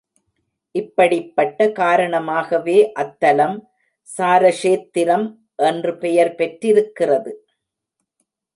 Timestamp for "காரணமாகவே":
1.71-2.91